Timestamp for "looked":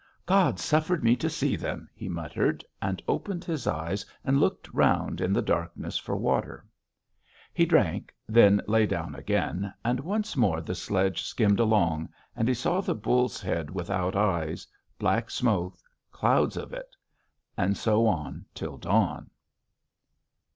4.39-4.67